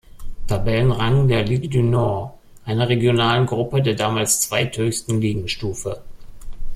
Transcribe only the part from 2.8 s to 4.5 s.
regionalen Gruppe der damals